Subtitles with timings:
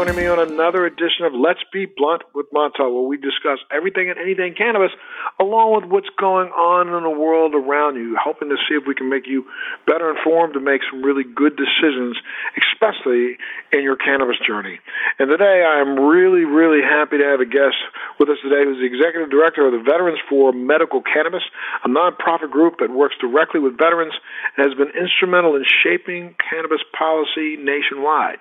[0.00, 4.08] joining me on another edition of Let's Be Blunt with Montel, where we discuss everything
[4.08, 4.96] and anything cannabis,
[5.36, 8.96] along with what's going on in the world around you, helping to see if we
[8.96, 9.44] can make you
[9.84, 12.16] better informed to make some really good decisions,
[12.56, 13.36] especially
[13.76, 14.80] in your cannabis journey.
[15.20, 17.76] And today I am really, really happy to have a guest
[18.16, 21.44] with us today who's the executive director of the Veterans for Medical Cannabis,
[21.84, 24.16] a nonprofit group that works directly with veterans
[24.56, 28.40] and has been instrumental in shaping cannabis policy nationwide.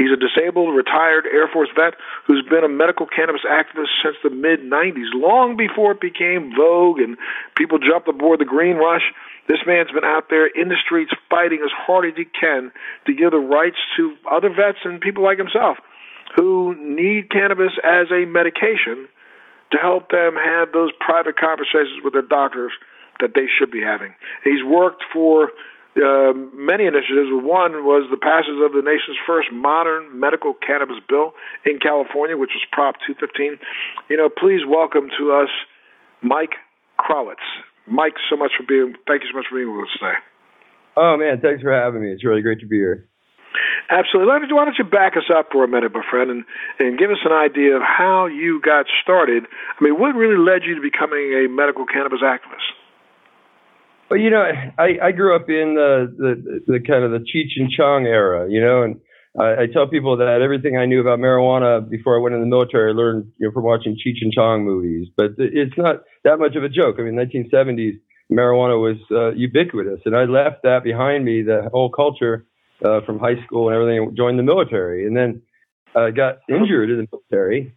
[0.00, 1.94] He's a disabled retired Air Force vet
[2.26, 7.00] who's been a medical cannabis activist since the mid 90s, long before it became vogue
[7.00, 7.16] and
[7.56, 9.12] people jumped aboard the green rush.
[9.48, 12.72] This man's been out there in the streets fighting as hard as he can
[13.06, 15.78] to give the rights to other vets and people like himself
[16.36, 19.06] who need cannabis as a medication
[19.70, 22.72] to help them have those private conversations with their doctors
[23.20, 24.14] that they should be having.
[24.42, 25.50] He's worked for
[25.96, 27.30] uh, many initiatives.
[27.30, 32.50] One was the passage of the nation's first modern medical cannabis bill in California, which
[32.54, 33.58] was Prop 215.
[34.10, 35.50] You know, please welcome to us
[36.22, 36.58] Mike
[36.98, 37.44] Krawitz.
[37.86, 38.94] Mike, so much for being.
[39.06, 40.18] Thank you so much for being with us today.
[40.96, 42.10] Oh man, thanks for having me.
[42.10, 43.06] It's really great to be here.
[43.90, 44.32] Absolutely.
[44.50, 46.44] Why don't you back us up for a minute, my friend, and,
[46.78, 49.44] and give us an idea of how you got started?
[49.78, 52.73] I mean, what really led you to becoming a medical cannabis activist?
[54.14, 54.44] Well, you know,
[54.78, 58.48] I, I grew up in the, the, the kind of the Cheech and Chong era,
[58.48, 59.00] you know, and
[59.36, 62.46] I, I tell people that everything I knew about marijuana before I went in the
[62.46, 65.08] military, I learned you know, from watching Cheech and Chong movies.
[65.16, 67.00] But it's not that much of a joke.
[67.00, 67.98] I mean, 1970s,
[68.30, 72.46] marijuana was uh, ubiquitous, and I left that behind me, the whole culture
[72.84, 75.42] uh, from high school and everything, joined the military, and then
[75.96, 77.74] uh, got injured in the military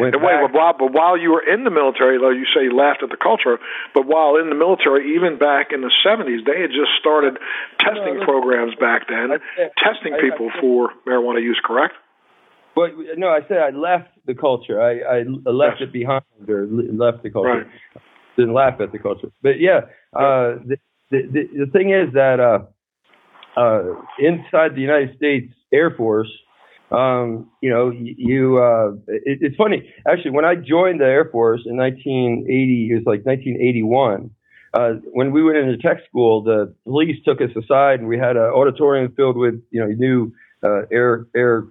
[0.00, 2.64] Went and wait, but while, but while you were in the military, though you say
[2.64, 3.58] you laughed at the culture,
[3.94, 7.36] but while in the military, even back in the 70s, they had just started
[7.78, 9.36] testing no, programs back then,
[9.76, 11.94] testing people I, I, for marijuana use, correct?
[12.74, 14.80] But no, I said I left the culture.
[14.80, 15.88] I, I left yes.
[15.88, 17.68] it behind or left the culture.
[17.94, 18.02] Right.
[18.36, 19.30] Didn't laugh at the culture.
[19.42, 19.80] But yeah,
[20.14, 20.78] uh, the,
[21.10, 26.30] the, the thing is that uh, uh, inside the United States Air Force,
[26.92, 29.92] um, you know, you, uh, it, it's funny.
[30.06, 34.30] Actually, when I joined the Air Force in 1980, it was like 1981.
[34.74, 38.36] Uh, when we went into tech school, the police took us aside and we had
[38.36, 40.32] an auditorium filled with, you know, new,
[40.62, 41.64] uh, air, air,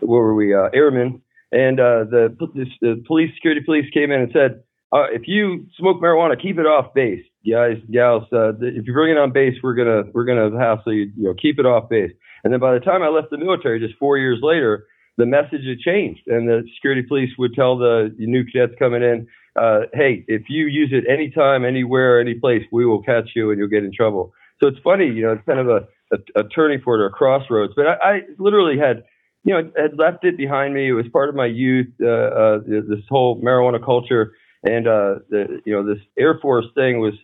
[0.00, 1.20] what were we, uh, airmen.
[1.52, 2.34] And, uh, the,
[2.80, 4.62] the police, security police came in and said,
[4.92, 8.24] uh, if you smoke marijuana, keep it off base, guys, gals.
[8.32, 11.10] Uh, if you bring it on base, we're gonna we're gonna hassle you.
[11.16, 12.12] You know, keep it off base.
[12.44, 14.86] And then by the time I left the military, just four years later,
[15.16, 19.26] the message had changed, and the security police would tell the new cadets coming in,
[19.56, 23.58] uh, "Hey, if you use it anytime, anywhere, any place, we will catch you and
[23.58, 26.48] you'll get in trouble." So it's funny, you know, it's kind of a, a, a
[26.48, 27.72] turning point or a crossroads.
[27.74, 29.04] But I, I literally had
[29.44, 30.88] you know, had left it behind me.
[30.88, 35.60] It was part of my youth, uh, uh, this whole marijuana culture, and uh, the,
[35.64, 37.14] you know, this Air Force thing was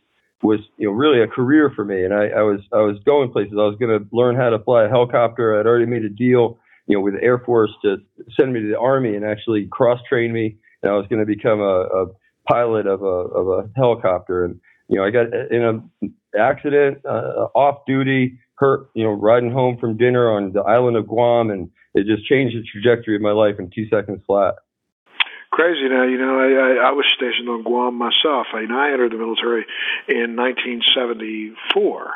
[0.42, 3.30] was you know really a career for me, and I, I was I was going
[3.30, 3.54] places.
[3.54, 5.58] I was going to learn how to fly a helicopter.
[5.58, 7.96] I'd already made a deal, you know, with the Air Force to
[8.38, 11.26] send me to the Army and actually cross train me, and I was going to
[11.26, 12.06] become a, a
[12.48, 14.44] pilot of a of a helicopter.
[14.44, 19.50] And you know, I got in an accident, uh, off duty, hurt, you know, riding
[19.50, 23.22] home from dinner on the island of Guam, and it just changed the trajectory of
[23.22, 24.54] my life in two seconds flat
[25.50, 26.04] crazy now.
[26.04, 28.46] You know, I, I, I was stationed on Guam myself.
[28.52, 29.66] I, know, I entered the military
[30.08, 32.14] in 1974.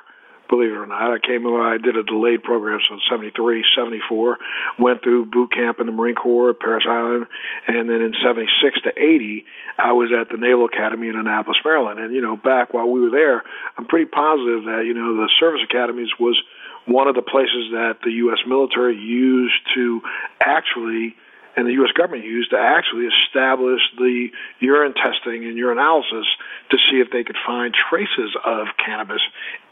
[0.48, 1.47] Believe it or not, I came.
[1.47, 4.38] Over I did a delayed program, so 73, 74.
[4.78, 7.26] Went through boot camp in the Marine Corps at Parris Island,
[7.66, 9.47] and then in 76 to 80,
[9.78, 12.00] I was at the Naval Academy in Annapolis, Maryland.
[12.00, 13.42] And you know, back while we were there,
[13.78, 16.37] I'm pretty positive that you know the service academies was
[16.84, 18.38] one of the places that the U.S.
[18.47, 20.03] military used to
[20.38, 21.15] actually
[21.57, 21.93] and the U.S.
[21.93, 24.29] government used to actually establish the
[24.61, 26.28] urine testing and urinalysis
[26.71, 29.21] to see if they could find traces of cannabis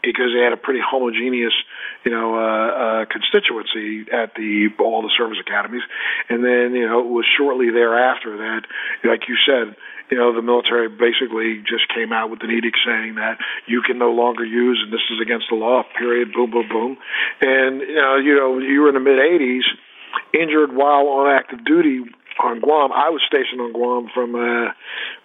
[0.03, 1.53] because they had a pretty homogeneous,
[2.05, 5.83] you know, uh, uh, constituency at the all the service academies.
[6.29, 8.61] And then, you know, it was shortly thereafter that,
[9.03, 9.75] like you said,
[10.09, 13.97] you know, the military basically just came out with an edict saying that you can
[13.97, 15.83] no longer use, and this is against the law.
[15.97, 16.33] Period.
[16.33, 16.97] Boom, boom, boom.
[17.39, 19.63] And you know, you know, you were in the mid '80s
[20.33, 22.05] injured while on active duty
[22.39, 22.91] on Guam.
[22.91, 24.73] I was stationed on Guam from uh,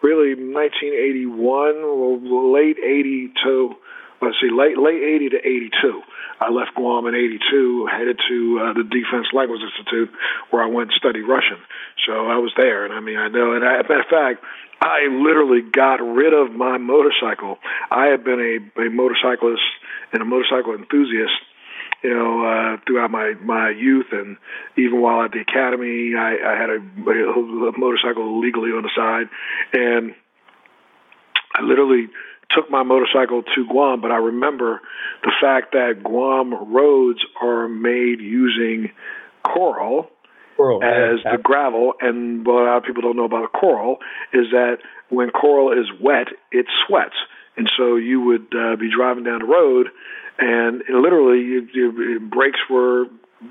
[0.02, 3.76] really 1981, late 80 to
[4.22, 6.02] let's see, late late 80 to 82.
[6.40, 10.10] I left Guam in 82, headed to uh, the Defense Language Institute,
[10.50, 11.56] where I went to study Russian.
[12.06, 13.54] So I was there, and I mean, I know.
[13.54, 14.44] And I, as a matter of fact,
[14.80, 17.58] I literally got rid of my motorcycle.
[17.90, 19.62] I had been a, a motorcyclist
[20.12, 21.32] and a motorcycle enthusiast
[22.06, 24.36] you know, uh, throughout my my youth, and
[24.78, 29.26] even while at the academy, I, I had a, a motorcycle legally on the side,
[29.72, 30.14] and
[31.54, 32.06] I literally
[32.54, 34.00] took my motorcycle to Guam.
[34.00, 34.80] But I remember
[35.24, 38.92] the fact that Guam roads are made using
[39.44, 40.08] coral
[40.56, 41.94] coral as the gravel.
[42.00, 43.98] And what a lot of people don't know about coral
[44.32, 44.78] is that
[45.08, 47.16] when coral is wet, it sweats.
[47.56, 49.88] And so you would uh, be driving down the road,
[50.38, 53.06] and literally, you, you, brakes were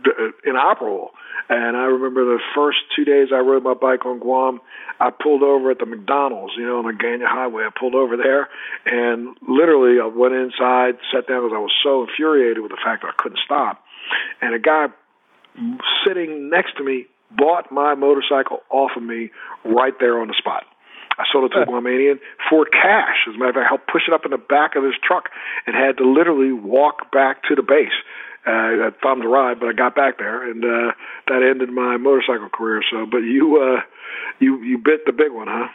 [0.05, 1.11] uh, inoperable.
[1.47, 4.61] And I remember the first two days I rode my bike on Guam,
[4.99, 7.63] I pulled over at the McDonald's, you know, on the Ganya Highway.
[7.63, 8.49] I pulled over there,
[8.85, 13.03] and literally, I went inside, sat down because I was so infuriated with the fact
[13.03, 13.83] that I couldn't stop.
[14.41, 14.87] And a guy
[16.05, 19.31] sitting next to me bought my motorcycle off of me
[19.65, 20.63] right there on the spot.
[21.17, 22.19] I sold it to a Guamanian
[22.49, 23.23] for cash.
[23.27, 24.95] As a matter of fact, I helped push it up in the back of his
[25.01, 25.29] truck
[25.65, 27.95] and had to literally walk back to the base.
[28.45, 30.91] Uh, I thumbed a ride, but I got back there, and uh,
[31.27, 32.83] that ended my motorcycle career.
[32.91, 33.81] So, but you, uh,
[34.39, 35.67] you, you bit the big one, huh?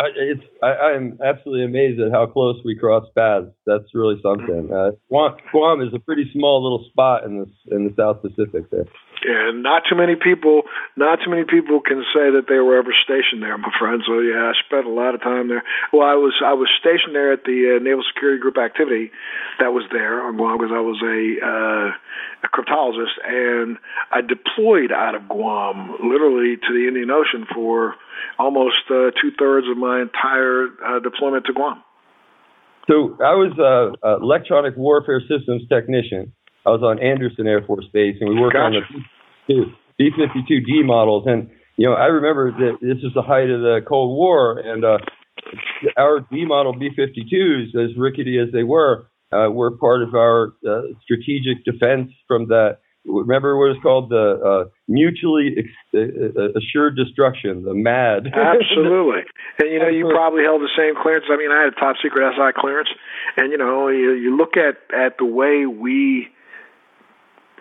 [0.00, 3.50] I, it's I, I'm absolutely amazed at how close we crossed paths.
[3.66, 4.70] That's really something.
[4.72, 8.70] Uh, Guam, Guam is a pretty small little spot in the in the South Pacific.
[8.70, 8.84] There.
[9.24, 10.62] Yeah, not too many people,
[10.94, 14.02] not too many people can say that they were ever stationed there, my friend.
[14.06, 15.64] So yeah, I spent a lot of time there.
[15.92, 19.10] Well, I was I was stationed there at the uh, Naval Security Group activity
[19.58, 21.88] that was there on Guam because I was a uh,
[22.46, 23.78] a cryptologist, and
[24.12, 27.96] I deployed out of Guam, literally to the Indian Ocean for
[28.38, 31.82] almost uh, two thirds of my entire uh, deployment to Guam.
[32.88, 36.32] So I was a, a electronic warfare systems technician
[36.66, 38.76] I was on Andersen Air Force Base, and we worked gotcha.
[38.76, 39.04] on
[39.48, 39.64] the
[39.98, 41.24] B-52D models.
[41.26, 44.84] And you know, I remember that this was the height of the Cold War, and
[44.84, 44.98] uh,
[45.96, 50.82] our D model B-52s, as rickety as they were, uh, were part of our uh,
[51.02, 52.78] strategic defense from that.
[53.06, 58.26] Remember what it's called the uh, mutually ex- uh, uh, assured destruction, the MAD.
[58.34, 59.22] Absolutely,
[59.60, 61.24] and you know you probably held the same clearance.
[61.30, 62.90] I mean, I had a top secret SI clearance,
[63.36, 66.28] and you know you, you look at at the way we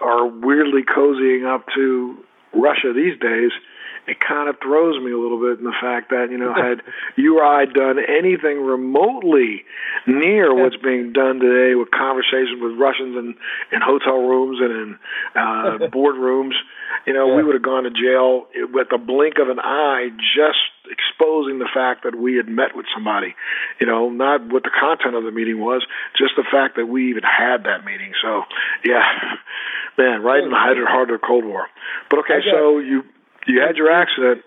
[0.02, 2.18] are weirdly cozying up to
[2.54, 3.52] Russia these days,
[4.08, 6.82] it kind of throws me a little bit in the fact that you know had
[7.16, 9.64] you or I done anything remotely
[10.08, 13.36] near what's being done today with conversations with Russians in
[13.72, 15.00] in hotel rooms and in
[15.36, 16.56] uh, boardrooms,
[17.06, 17.36] you know, yeah.
[17.36, 20.60] we would have gone to jail with the blink of an eye, just
[20.92, 23.36] exposing the fact that we had met with somebody.
[23.80, 25.86] You know, not what the content of the meeting was,
[26.18, 28.12] just the fact that we even had that meeting.
[28.22, 28.44] So,
[28.84, 29.04] yeah,
[29.98, 31.68] man, right in the height of heart of the Cold War.
[32.10, 33.04] But okay, so you
[33.48, 34.42] you had your accident.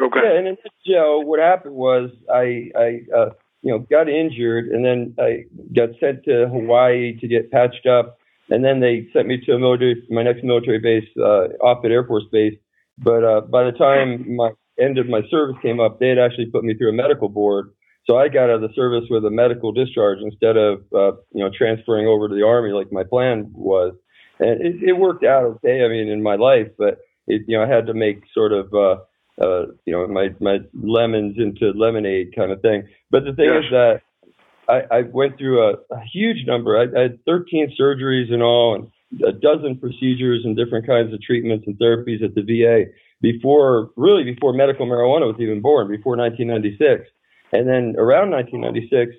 [0.00, 0.20] Okay.
[0.22, 0.56] Yeah, and in
[0.86, 3.30] jail, what happened was I I uh,
[3.62, 5.44] you know got injured, and then I
[5.74, 8.18] got sent to Hawaii to get patched up,
[8.50, 12.04] and then they sent me to a military my next military base, uh, Offutt Air
[12.04, 12.58] Force Base.
[12.98, 14.50] But uh, by the time my
[14.80, 17.70] end of my service came up, they had actually put me through a medical board.
[18.06, 21.44] So I got out of the service with a medical discharge instead of uh, you
[21.44, 23.94] know transferring over to the army like my plan was,
[24.42, 25.84] and it, it worked out okay.
[25.84, 28.72] I mean, in my life, but it, you know, I had to make sort of,
[28.74, 28.96] uh,
[29.40, 32.88] uh, you know, my, my lemons into lemonade kind of thing.
[33.10, 34.02] But the thing is that
[34.68, 36.76] I, I went through a, a huge number.
[36.78, 38.90] I, I had 13 surgeries in all and
[39.26, 44.24] a dozen procedures and different kinds of treatments and therapies at the VA before, really
[44.24, 47.08] before medical marijuana was even born, before 1996.
[47.52, 49.16] And then around 1996,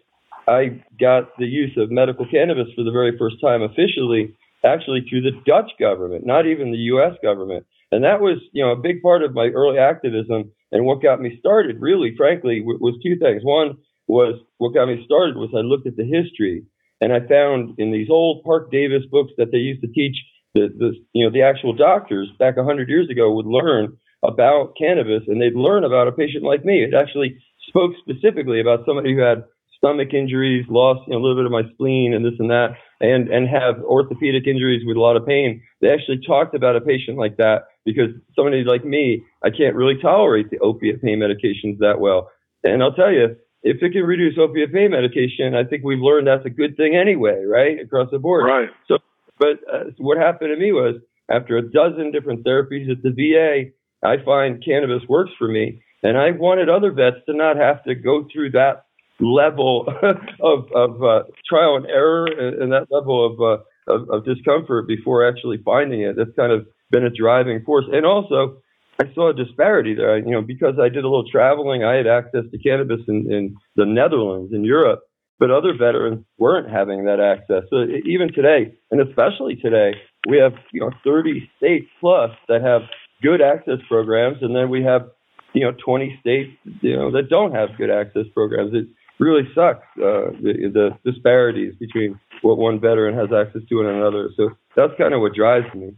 [0.47, 5.21] I got the use of medical cannabis for the very first time officially, actually through
[5.21, 7.13] the Dutch government, not even the U.S.
[7.21, 7.65] government.
[7.91, 10.51] And that was, you know, a big part of my early activism.
[10.71, 13.43] And what got me started, really, frankly, was two things.
[13.43, 13.77] One
[14.07, 16.63] was what got me started was I looked at the history
[16.99, 20.17] and I found in these old Parke-Davis books that they used to teach
[20.53, 24.73] the, the you know, the actual doctors back a hundred years ago would learn about
[24.77, 26.83] cannabis and they'd learn about a patient like me.
[26.83, 29.43] It actually spoke specifically about somebody who had
[29.83, 32.75] stomach injuries, lost you know, a little bit of my spleen and this and that,
[33.01, 35.61] and, and have orthopedic injuries with a lot of pain.
[35.81, 39.97] They actually talked about a patient like that because somebody like me, I can't really
[40.01, 42.31] tolerate the opiate pain medications that well.
[42.63, 46.27] And I'll tell you, if it can reduce opiate pain medication, I think we've learned
[46.27, 47.79] that's a good thing anyway, right?
[47.79, 48.45] Across the board.
[48.45, 48.69] Right.
[48.87, 48.99] So,
[49.37, 50.95] but uh, what happened to me was
[51.29, 53.71] after a dozen different therapies at the VA,
[54.05, 55.81] I find cannabis works for me.
[56.03, 58.85] And I wanted other vets to not have to go through that
[59.19, 59.85] level
[60.41, 64.87] of, of uh, trial and error and, and that level of, uh, of, of discomfort
[64.87, 66.15] before actually finding it.
[66.15, 67.85] That's kind of been a driving force.
[67.91, 68.57] And also,
[68.99, 70.17] I saw a disparity there.
[70.17, 73.55] You know, because I did a little traveling, I had access to cannabis in, in
[73.75, 75.01] the Netherlands, in Europe.
[75.39, 77.63] but other veterans weren't having that access.
[77.69, 79.95] So even today, and especially today,
[80.29, 82.83] we have you know 30 states plus that have
[83.21, 85.09] good access programs, and then we have
[85.53, 86.51] you know 20 states
[86.81, 88.73] you know that don't have good access programs.
[88.73, 88.87] It
[89.23, 94.29] really sucks uh, the, the disparities between what one veteran has access to and another.
[94.35, 95.95] So that's kind of what drives me.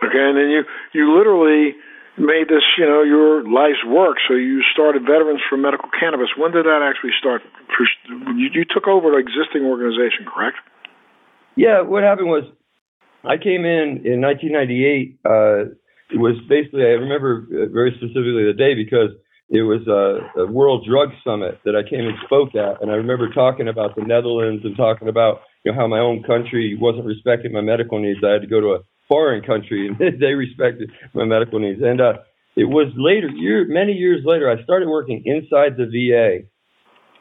[0.00, 1.76] Okay, and then you you literally
[2.18, 4.16] made this, you know, your life's work.
[4.28, 6.28] So you started Veterans for Medical Cannabis.
[6.36, 7.42] When did that actually start?
[8.08, 10.56] You, you took over an existing organization, correct?
[11.56, 12.44] Yeah, what happened was
[13.24, 15.20] I came in in 1998.
[15.24, 15.76] Uh,
[16.10, 19.10] it was basically, I remember very specifically the day because
[19.50, 22.94] it was a, a, World Drug Summit that I came and spoke at, and I
[22.94, 27.04] remember talking about the Netherlands and talking about you know how my own country wasn't
[27.04, 28.20] respecting my medical needs.
[28.24, 31.82] I had to go to a foreign country, and they respected my medical needs.
[31.82, 32.22] And uh,
[32.54, 36.46] it was later, year, many years later, I started working inside the VA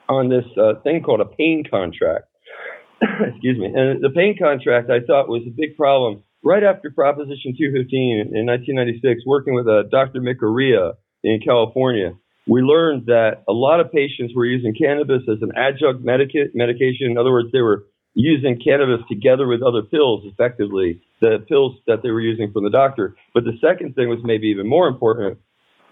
[0.08, 2.26] on this uh, thing called a pain contract.
[3.02, 3.74] Excuse me.
[3.74, 6.24] And the pain contract I thought was a big problem.
[6.44, 10.22] Right after Proposition 215 in 1996, working with uh, Dr.
[10.22, 12.14] Mikuriya in California,
[12.48, 17.12] we learned that a lot of patients were using cannabis as an adjunct medica- medication.
[17.12, 17.86] In other words, they were
[18.16, 22.70] using cannabis together with other pills effectively, the pills that they were using from the
[22.70, 23.16] doctor.
[23.34, 25.38] But the second thing was maybe even more important.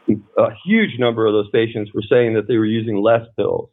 [0.09, 3.69] A huge number of those patients were saying that they were using less pills.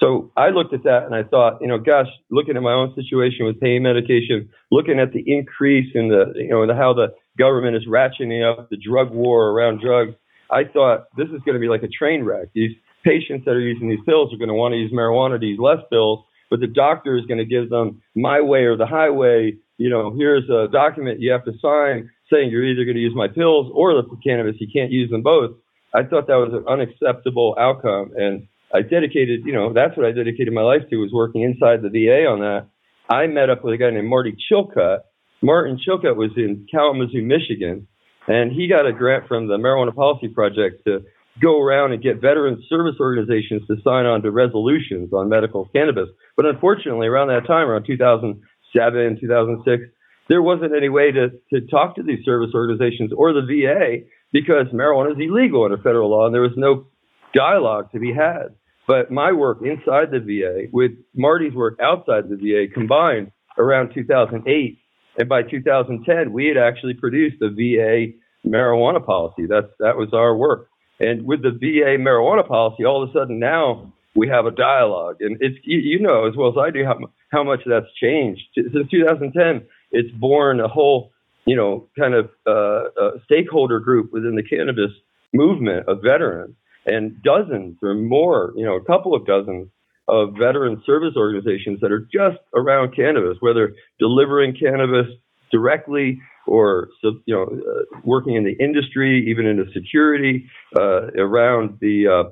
[0.00, 2.94] So I looked at that and I thought, you know, gosh, looking at my own
[2.96, 7.14] situation with pain medication, looking at the increase in the, you know, the, how the
[7.38, 10.14] government is ratcheting up the drug war around drugs,
[10.54, 12.48] I thought this is going to be like a train wreck.
[12.54, 15.46] These patients that are using these pills are going to want to use marijuana to
[15.46, 18.86] use less pills but the doctor is going to give them my way or the
[18.86, 19.54] highway.
[19.76, 23.14] You know, here's a document you have to sign saying you're either going to use
[23.14, 24.54] my pills or the cannabis.
[24.60, 25.56] You can't use them both.
[25.92, 30.12] I thought that was an unacceptable outcome, and I dedicated, you know, that's what I
[30.12, 32.66] dedicated my life to was working inside the VA on that.
[33.08, 35.00] I met up with a guy named Marty Chilcutt.
[35.42, 37.86] Martin Chilcutt was in Kalamazoo, Michigan,
[38.26, 41.04] and he got a grant from the Marijuana Policy Project to
[41.42, 46.08] go around and get veteran service organizations to sign on to resolutions on medical cannabis.
[46.36, 49.82] But unfortunately, around that time, around 2007, 2006,
[50.28, 54.66] there wasn't any way to, to talk to these service organizations or the VA because
[54.72, 56.86] marijuana is illegal under federal law and there was no
[57.34, 58.54] dialogue to be had.
[58.86, 64.78] But my work inside the VA with Marty's work outside the VA combined around 2008.
[65.16, 68.12] And by 2010, we had actually produced a VA
[68.46, 69.46] marijuana policy.
[69.48, 70.68] That's, that was our work.
[71.00, 75.16] And with the VA marijuana policy, all of a sudden now we have a dialogue.
[75.20, 76.98] And it's you, you know as well as I do how,
[77.30, 78.42] how much that's changed.
[78.54, 81.12] Since 2010, it's born a whole,
[81.46, 84.90] you know, kind of uh, uh, stakeholder group within the cannabis
[85.32, 86.54] movement of veterans
[86.86, 89.68] and dozens or more, you know, a couple of dozens
[90.08, 95.06] of veteran service organizations that are just around cannabis, whether delivering cannabis
[95.50, 100.46] directly or you know uh, working in the industry, even in the security
[100.76, 102.30] uh, around the uh,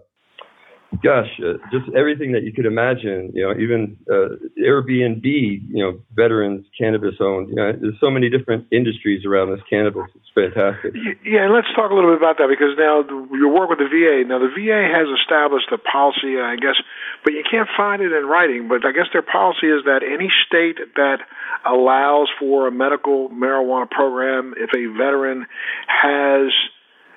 [1.00, 3.30] gosh, uh, just everything that you could imagine.
[3.32, 7.48] You know, even uh, Airbnb, you know, veterans, cannabis owned.
[7.48, 10.10] You know, there's so many different industries around this cannabis.
[10.14, 10.94] It's fantastic.
[11.24, 13.88] Yeah, and let's talk a little bit about that because now your work with the
[13.88, 14.28] VA.
[14.28, 16.76] Now the VA has established a policy, I guess,
[17.24, 18.68] but you can't find it in writing.
[18.68, 21.20] But I guess their policy is that any state that
[21.64, 25.46] allows for a medical marijuana program, if a veteran
[25.86, 26.52] has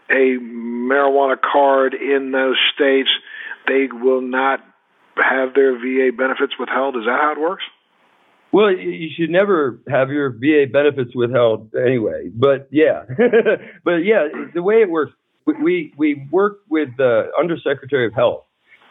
[0.09, 3.09] a marijuana card in those states
[3.67, 4.59] they will not
[5.17, 6.95] have their VA benefits withheld.
[6.97, 7.63] Is that how it works?
[8.51, 12.29] Well, you should never have your VA benefits withheld anyway.
[12.33, 13.03] But yeah,
[13.83, 15.11] but yeah, the way it works,
[15.45, 18.45] we we worked with the Undersecretary of Health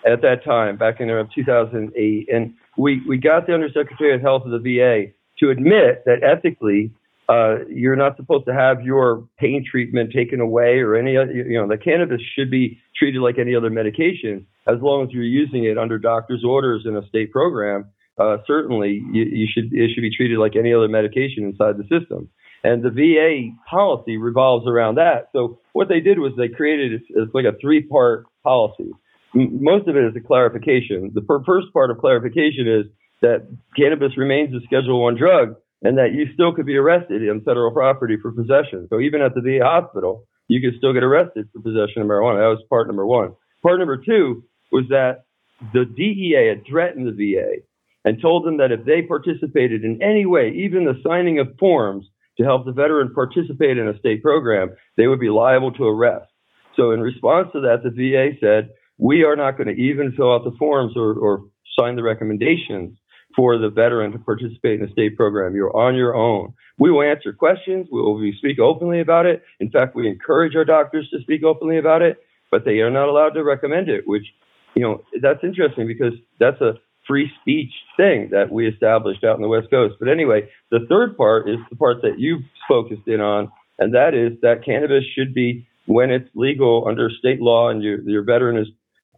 [0.06, 4.50] at that time back in 2008, and we we got the Undersecretary of Health of
[4.50, 6.92] the VA to admit that ethically
[7.28, 11.58] uh, you're not supposed to have your pain treatment taken away or any other, you
[11.58, 15.64] know, the cannabis should be treated like any other medication as long as you're using
[15.64, 17.86] it under doctor's orders in a state program.
[18.18, 21.82] Uh, certainly, you, you, should it should be treated like any other medication inside the
[21.84, 22.28] system.
[22.62, 25.28] And the VA policy revolves around that.
[25.32, 28.90] So what they did was they created it's like a three-part policy.
[29.34, 31.10] Most of it is a clarification.
[31.12, 32.86] The per- first part of clarification is
[33.20, 37.42] that cannabis remains a Schedule One drug, and that you still could be arrested on
[37.42, 38.88] federal property for possession.
[38.90, 42.40] So even at the VA hospital, you could still get arrested for possession of marijuana.
[42.40, 43.34] That was part number one.
[43.62, 45.24] Part number two was that
[45.72, 47.62] the DEA had threatened the VA
[48.04, 52.06] and told them that if they participated in any way, even the signing of forms
[52.38, 56.30] to help the veteran participate in a state program, they would be liable to arrest.
[56.76, 60.34] So in response to that, the VA said, we are not going to even fill
[60.34, 61.44] out the forms or, or
[61.78, 62.98] sign the recommendations
[63.36, 65.54] for the veteran to participate in the state program.
[65.54, 66.54] You're on your own.
[66.78, 67.88] We will answer questions.
[67.90, 69.42] We will speak openly about it.
[69.60, 72.18] In fact, we encourage our doctors to speak openly about it,
[72.50, 74.26] but they are not allowed to recommend it, which,
[74.74, 76.74] you know, that's interesting because that's a
[77.06, 79.94] free speech thing that we established out in the West Coast.
[79.98, 84.14] But anyway, the third part is the part that you've focused in on, and that
[84.14, 88.56] is that cannabis should be, when it's legal under state law and your, your veteran
[88.56, 88.68] is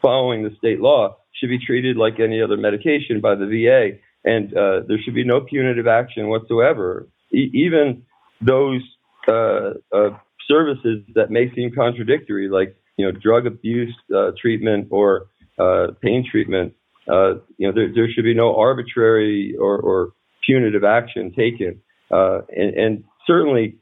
[0.03, 3.99] following the state law, should be treated like any other medication by the VA.
[4.25, 7.09] And uh, there should be no punitive action whatsoever.
[7.33, 8.03] E- even
[8.41, 8.83] those
[9.29, 10.11] uh, uh,
[10.49, 15.27] services that may seem contradictory, like you know drug abuse uh, treatment or
[15.59, 16.75] uh, pain treatment,
[17.09, 20.11] uh, you know, there, there, should be no arbitrary or, or
[20.45, 21.81] punitive action taken.
[22.11, 23.77] And, and, certainly,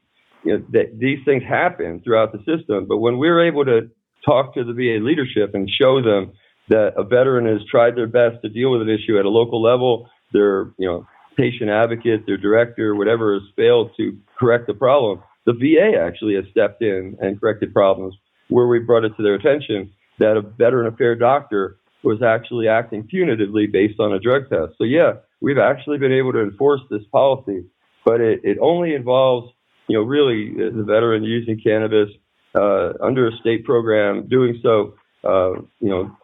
[0.44, 2.86] you know, these things happen throughout the system.
[2.88, 3.90] But when we're able to
[4.24, 6.32] talk to the VA leadership and show them
[6.68, 9.60] that a veteran has tried their best to deal with an issue at a local
[9.62, 11.06] level, their, you know,
[11.36, 16.44] patient advocate, their director, whatever has failed to correct the problem, the VA actually has
[16.50, 18.14] stepped in and corrected problems
[18.48, 23.08] where we brought it to their attention that a veteran affair doctor was actually acting
[23.12, 24.72] punitively based on a drug test.
[24.78, 27.64] So yeah, we've actually been able to enforce this policy,
[28.04, 29.52] but it, it only involves,
[29.88, 32.10] you know, really the veteran using cannabis
[32.54, 34.94] uh, under a state program, doing so,
[35.24, 36.16] uh, you know,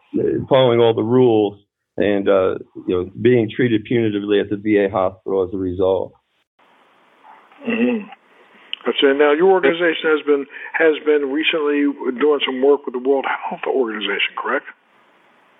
[0.49, 1.59] following all the rules
[1.97, 2.55] and uh,
[2.87, 6.13] you know being treated punitively at the VA hospital as a result.
[7.67, 8.07] Mm-hmm.
[8.99, 11.85] So now your organization has been has been recently
[12.19, 14.65] doing some work with the World Health Organization, correct?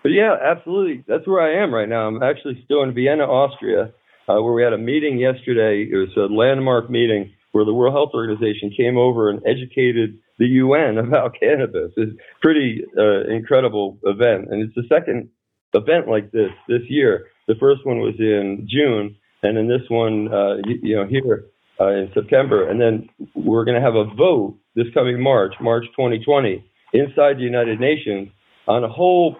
[0.01, 1.03] But yeah, absolutely.
[1.07, 2.07] That's where I am right now.
[2.07, 3.93] I'm actually still in Vienna, Austria,
[4.27, 5.87] uh, where we had a meeting yesterday.
[5.91, 10.47] It was a landmark meeting where the World Health Organization came over and educated the
[10.47, 11.91] UN about cannabis.
[11.97, 15.29] It's pretty uh, incredible event, and it's the second
[15.73, 17.27] event like this this year.
[17.47, 21.45] The first one was in June, and then this one, uh, you, you, know, here
[21.79, 25.85] uh, in September, and then we're going to have a vote this coming March, March
[25.97, 28.29] 2020, inside the United Nations
[28.67, 29.35] on a whole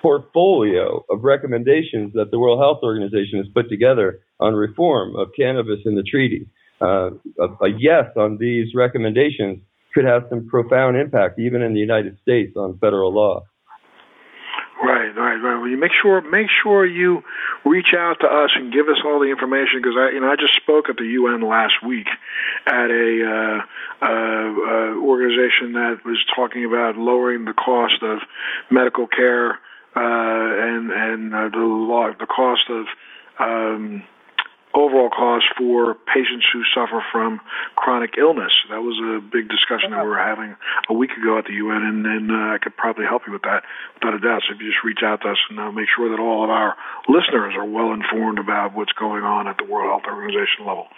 [0.00, 5.78] portfolio of recommendations that the World Health Organization has put together on reform of cannabis
[5.84, 6.48] in the treaty.
[6.82, 9.60] Uh, a, a, yes on these recommendations
[9.94, 13.42] could have some profound impact, even in the United States, on federal law.
[14.82, 15.60] Right, right, right.
[15.60, 17.22] Well, you make sure make sure you
[17.64, 20.34] reach out to us and give us all the information because I, you know, I
[20.34, 22.08] just spoke at the UN last week
[22.66, 23.58] at a uh,
[24.02, 28.18] uh, uh, organization that was talking about lowering the cost of
[28.72, 29.52] medical care
[29.94, 32.86] uh, and and uh, the law, the cost of
[33.38, 34.02] um,
[34.74, 37.40] overall cost for patients who suffer from
[37.76, 38.52] chronic illness.
[38.70, 40.56] That was a big discussion that we were having
[40.88, 43.42] a week ago at the UN, and, and uh, I could probably help you with
[43.42, 44.42] that without a doubt.
[44.48, 46.50] So if you just reach out to us and uh, make sure that all of
[46.50, 46.76] our
[47.08, 50.88] listeners are well informed about what's going on at the World Health Organization level.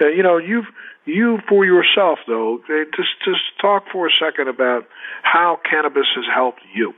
[0.00, 0.66] Now, you know, you've
[1.06, 2.58] you for yourself though,
[2.96, 4.86] just just talk for a second about
[5.22, 6.94] how cannabis has helped you.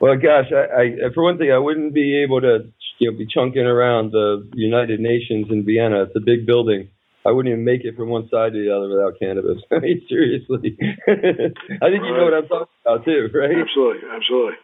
[0.00, 3.26] Well, gosh, I, I, for one thing, I wouldn't be able to you know, be
[3.26, 6.02] chunking around the United Nations in Vienna.
[6.02, 6.90] It's a big building.
[7.26, 9.62] I wouldn't even make it from one side to the other without cannabis.
[9.72, 10.78] I mean, seriously.
[11.08, 13.50] I think you know what I'm talking about too, right?
[13.50, 14.54] Absolutely, absolutely.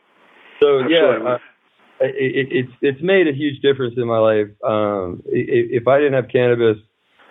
[0.63, 0.95] So absolutely.
[0.95, 1.39] yeah, uh,
[2.01, 4.47] it, it's it's made a huge difference in my life.
[4.63, 6.77] Um, if I didn't have cannabis,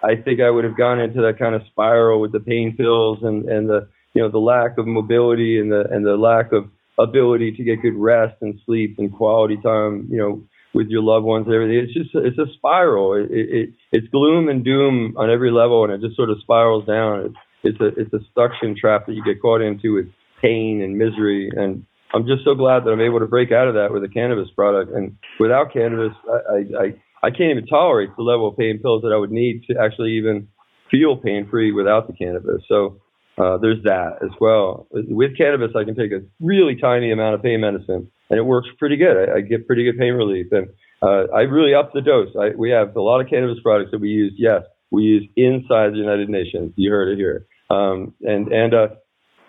[0.03, 3.19] I think I would have gone into that kind of spiral with the pain pills
[3.21, 6.65] and and the you know the lack of mobility and the and the lack of
[6.99, 11.25] ability to get good rest and sleep and quality time, you know, with your loved
[11.25, 11.77] ones and everything.
[11.77, 13.13] It's just it's a spiral.
[13.13, 16.85] It, it it's gloom and doom on every level, and it just sort of spirals
[16.85, 17.25] down.
[17.25, 20.07] It's it's a it's a suction trap that you get caught into with
[20.41, 21.51] pain and misery.
[21.55, 24.09] And I'm just so glad that I'm able to break out of that with a
[24.09, 24.91] cannabis product.
[24.91, 26.85] And without cannabis, I I
[27.23, 30.11] I can't even tolerate the level of pain pills that I would need to actually
[30.13, 30.47] even
[30.89, 32.63] feel pain free without the cannabis.
[32.67, 32.99] So
[33.41, 34.87] uh, there's that as well.
[34.91, 38.67] With cannabis, I can take a really tiny amount of pain medicine, and it works
[38.77, 39.29] pretty good.
[39.29, 40.67] I, I get pretty good pain relief, and
[41.01, 42.29] uh, I really up the dose.
[42.39, 44.33] I, we have a lot of cannabis products that we use.
[44.37, 46.73] Yes, we use inside the United Nations.
[46.75, 47.47] You heard it here.
[47.71, 48.87] Um, and and uh,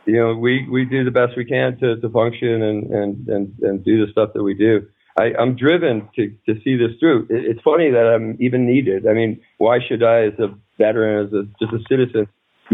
[0.07, 3.59] you know, we we do the best we can to to function and and and
[3.61, 4.87] and do the stuff that we do.
[5.19, 7.27] I, I'm driven to to see this through.
[7.29, 9.07] It, it's funny that I'm even needed.
[9.07, 12.27] I mean, why should I, as a veteran, as a just a citizen?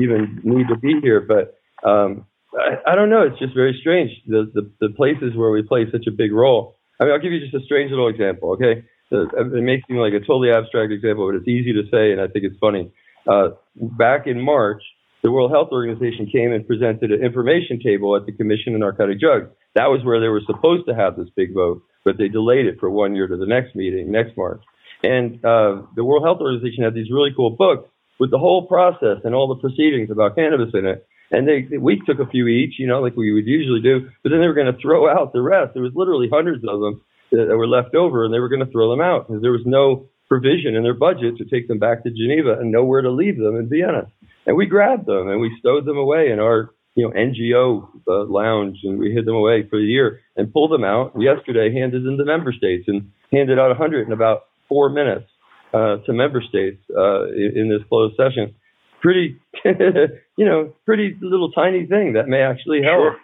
[0.02, 1.20] Even need to be here.
[1.20, 1.58] But
[1.88, 3.22] um, I, I don't know.
[3.22, 4.10] It's just very strange.
[4.26, 6.76] The, the, the places where we play such a big role.
[7.00, 8.52] I mean, I'll give you just a strange little example.
[8.52, 12.20] Okay, it makes me like a totally abstract example, but it's easy to say, and
[12.20, 12.90] I think it's funny.
[13.26, 14.82] Uh, back in March,
[15.22, 19.20] the World Health Organization came and presented an information table at the Commission on Narcotic
[19.20, 19.50] Drugs.
[19.74, 21.82] That was where they were supposed to have this big vote.
[22.04, 24.62] but they delayed it for one year to the next meeting, next March.
[25.02, 29.18] And uh, the World Health Organization had these really cool books with the whole process
[29.24, 31.06] and all the proceedings about cannabis in it.
[31.30, 34.30] And they, we took a few each, you know, like we would usually do, but
[34.30, 35.74] then they were going to throw out the rest.
[35.74, 38.72] There was literally hundreds of them that were left over, and they were going to
[38.72, 42.02] throw them out because there was no provision in their budget to take them back
[42.02, 44.10] to Geneva and nowhere to leave them in Vienna.
[44.46, 48.24] And we grabbed them and we stowed them away in our you know NGO uh,
[48.24, 51.12] lounge and we hid them away for a year and pulled them out.
[51.18, 55.26] Yesterday, handed them to member states and handed out a 100 in about four minutes
[55.72, 58.54] uh, to member states uh, in, in this closed session.
[59.00, 63.14] Pretty, you know, pretty little tiny thing that may actually help.
[63.14, 63.16] Sure.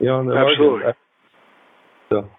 [0.00, 0.80] You know, absolutely.
[0.80, 0.94] Margin.
[2.10, 2.30] So.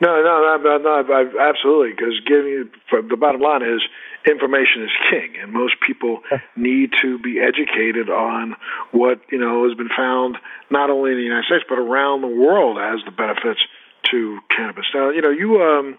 [0.00, 1.90] No, no, no, no, no absolutely.
[1.90, 2.70] Because giving
[3.08, 3.82] the bottom line is
[4.26, 6.20] information is king, and most people
[6.56, 8.56] need to be educated on
[8.92, 10.38] what you know has been found
[10.70, 13.60] not only in the United States but around the world as the benefits
[14.10, 14.86] to cannabis.
[14.94, 15.98] Now, you know, you um,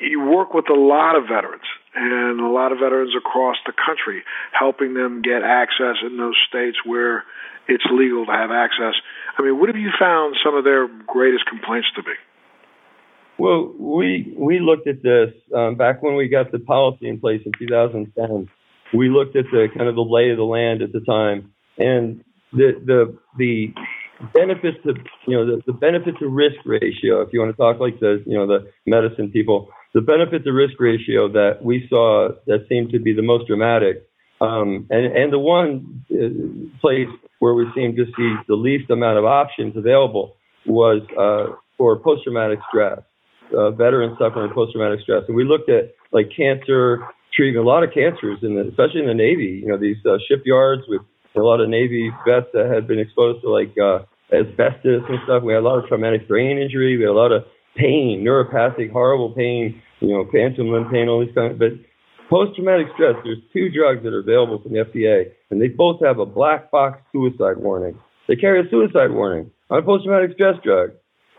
[0.00, 4.24] you work with a lot of veterans and a lot of veterans across the country,
[4.52, 7.24] helping them get access in those states where
[7.68, 8.94] it's legal to have access.
[9.38, 12.12] I mean, what have you found some of their greatest complaints to be?
[13.38, 17.40] Well, we we looked at this um, back when we got the policy in place
[17.44, 18.48] in 2010.
[18.92, 22.22] We looked at the kind of the lay of the land at the time, and
[22.52, 23.74] the the the
[24.32, 24.94] benefit to
[25.26, 27.22] you know the, the benefit to risk ratio.
[27.22, 30.52] If you want to talk like the you know the medicine people, the benefit to
[30.52, 34.06] risk ratio that we saw that seemed to be the most dramatic,
[34.40, 39.18] um, and and the one uh, place where we seemed to see the least amount
[39.18, 43.00] of options available was uh, for post traumatic stress
[43.56, 45.22] uh, veterans suffering post traumatic stress.
[45.26, 49.06] And we looked at like cancer treatment, a lot of cancers, in the, especially in
[49.06, 49.60] the Navy.
[49.62, 51.02] You know, these uh, shipyards with
[51.36, 55.42] a lot of Navy vets that had been exposed to like uh, asbestos and stuff.
[55.42, 56.96] We had a lot of traumatic brain injury.
[56.96, 57.44] We had a lot of
[57.76, 59.82] pain, neuropathic, horrible pain.
[60.00, 61.58] You know, phantom limb pain, all these kind of.
[61.58, 61.72] But
[62.28, 66.00] post traumatic stress, there's two drugs that are available from the FDA, and they both
[66.02, 67.98] have a black box suicide warning.
[68.28, 70.90] They carry a suicide warning on a post traumatic stress drug.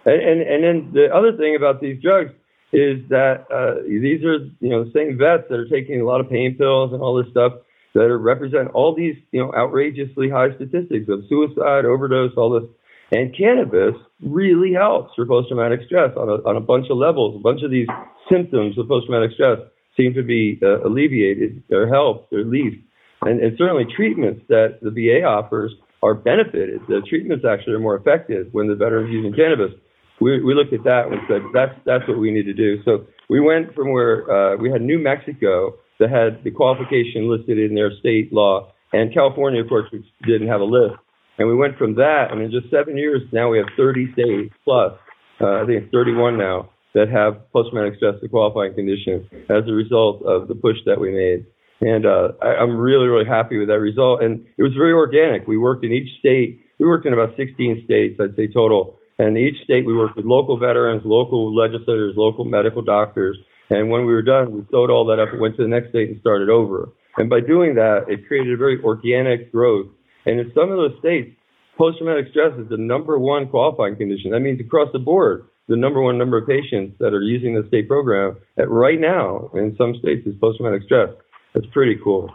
[0.05, 2.31] And, and, and then the other thing about these drugs
[2.71, 6.19] is that uh, these are you know the same vets that are taking a lot
[6.19, 7.53] of pain pills and all this stuff
[7.93, 12.69] that are, represent all these you know outrageously high statistics of suicide, overdose, all this.
[13.11, 17.35] And cannabis really helps for post-traumatic stress on a, on a bunch of levels.
[17.35, 17.87] A bunch of these
[18.29, 19.59] symptoms of post-traumatic stress
[19.97, 22.77] seem to be uh, alleviated or helped or least.
[23.21, 26.81] And, and certainly treatments that the VA offers are benefited.
[26.87, 29.71] The treatments actually are more effective when the veteran's using cannabis
[30.19, 32.81] we, we looked at that and said that's that's what we need to do.
[32.83, 37.57] So we went from where uh, we had New Mexico that had the qualification listed
[37.57, 39.89] in their state law, and California, of course,
[40.25, 40.95] didn't have a list.
[41.37, 44.53] And we went from that, and in just seven years, now we have 30 states
[44.63, 44.93] plus.
[45.41, 49.73] Uh, I think it's 31 now that have post-traumatic stress a qualifying condition as a
[49.73, 51.45] result of the push that we made.
[51.81, 54.23] And uh, I, I'm really, really happy with that result.
[54.23, 55.47] And it was very organic.
[55.47, 56.61] We worked in each state.
[56.79, 60.25] We worked in about 16 states, I'd say total and each state, we worked with
[60.25, 63.37] local veterans, local legislators, local medical doctors.
[63.69, 65.89] And when we were done, we sewed all that up and went to the next
[65.89, 66.89] state and started over.
[67.17, 69.87] And by doing that, it created a very organic growth.
[70.25, 71.31] And in some of those states,
[71.77, 74.31] post-traumatic stress is the number one qualifying condition.
[74.31, 77.67] That means across the board, the number one number of patients that are using the
[77.67, 81.09] state program at right now in some states is post-traumatic stress.
[81.53, 82.29] That's pretty cool.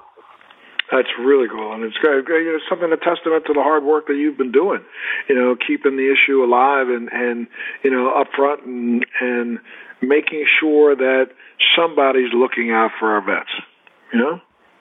[0.91, 4.17] That's really cool, and it's uh, it's something a testament to the hard work that
[4.17, 4.81] you've been doing.
[5.29, 7.47] You know, keeping the issue alive and and
[7.85, 9.61] you know up front and and
[10.03, 11.27] making sure that
[11.77, 13.51] somebody's looking out for our vets.
[14.13, 14.41] You know.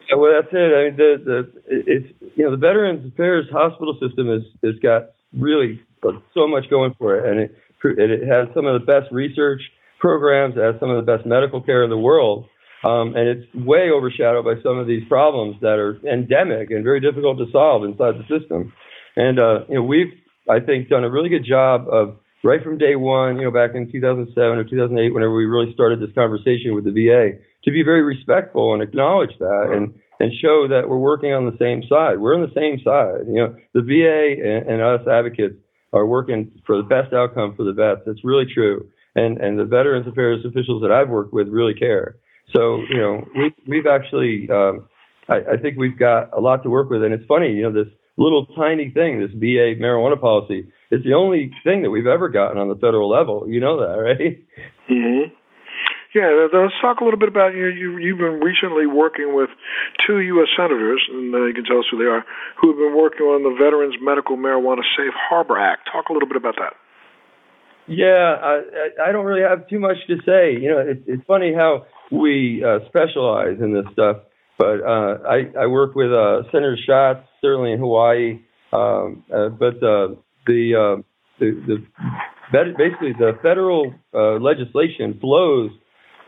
[0.09, 0.73] Yeah, well, that's it.
[0.73, 5.11] I mean, the the it's you know the Veterans Affairs hospital system has has got
[5.37, 9.11] really uh, so much going for it, and it it has some of the best
[9.11, 9.61] research
[9.99, 12.47] programs, it has some of the best medical care in the world
[12.83, 17.01] um, and it's way overshadowed by some of these problems that are endemic and very
[17.01, 18.71] difficult to solve inside the system.
[19.15, 20.13] And uh, you know, we've
[20.49, 23.71] I think done a really good job of right from day one, you know, back
[23.75, 27.83] in 2007 or 2008, whenever we really started this conversation with the VA, to be
[27.83, 32.19] very respectful and acknowledge that and and show that we're working on the same side.
[32.19, 33.27] We're on the same side.
[33.27, 35.55] You know, the VA and, and us advocates
[35.93, 38.01] are working for the best outcome for the vets.
[38.05, 38.87] That's really true.
[39.15, 42.17] And and the Veterans Affairs officials that I've worked with really care.
[42.53, 44.87] So, you know, we, we've actually, um,
[45.27, 47.03] I, I think we've got a lot to work with.
[47.03, 51.13] And it's funny, you know, this little tiny thing, this VA marijuana policy, it's the
[51.13, 53.47] only thing that we've ever gotten on the federal level.
[53.47, 54.43] You know that, right?
[54.89, 55.33] Mm-hmm.
[56.15, 57.67] Yeah, let's talk a little bit about you.
[57.67, 59.49] you you've been recently working with
[60.07, 60.49] two U.S.
[60.57, 62.25] senators, and uh, you can tell us who they are,
[62.59, 65.87] who have been working on the Veterans Medical Marijuana Safe Harbor Act.
[65.91, 66.73] Talk a little bit about that.
[67.85, 70.57] Yeah, I, I don't really have too much to say.
[70.59, 74.17] You know, it's it's funny how we uh, specialize in this stuff.
[74.57, 78.41] But uh, I, I work with uh, Senator Schatz, certainly in Hawaii.
[78.73, 80.17] Um, uh, but uh,
[80.47, 81.03] the,
[81.39, 81.53] the,
[82.51, 83.93] the basically the federal
[84.41, 85.69] legislation flows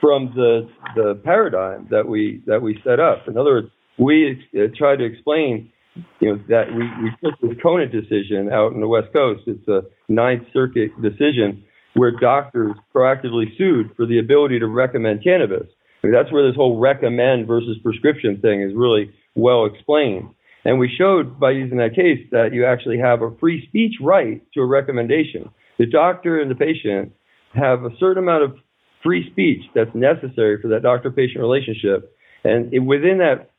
[0.02, 3.28] from the the paradigm that we that we set up.
[3.28, 5.72] In other words, we uh, try to explain,
[6.20, 9.44] you know, that we we took this Conant decision out in the West Coast.
[9.46, 15.68] It's a Ninth Circuit decision where doctors proactively sued for the ability to recommend cannabis.
[16.04, 20.30] I mean, that's where this whole recommend versus prescription thing is really well explained.
[20.64, 24.42] And we showed by using that case that you actually have a free speech right
[24.54, 25.50] to a recommendation.
[25.78, 27.14] The doctor and the patient
[27.54, 28.56] have a certain amount of
[29.04, 32.16] free speech that's necessary for that doctor patient relationship.
[32.44, 33.50] And it, within that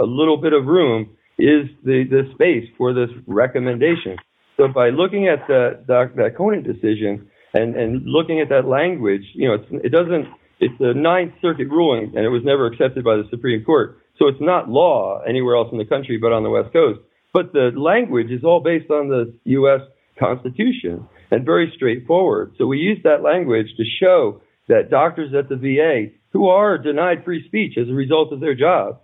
[0.00, 4.16] a little bit of room is the, the space for this recommendation.
[4.56, 9.24] So by looking at the, the, that Conant decision and, and looking at that language,
[9.34, 10.26] you know, it doesn't
[10.60, 13.98] it's a Ninth Circuit ruling, and it was never accepted by the Supreme Court.
[14.18, 17.00] So it's not law anywhere else in the country but on the West Coast.
[17.32, 19.80] But the language is all based on the U.S.
[20.18, 22.52] Constitution and very straightforward.
[22.58, 27.24] So we use that language to show that doctors at the VA who are denied
[27.24, 29.00] free speech as a result of their job,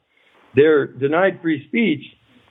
[0.55, 2.03] they're denied free speech,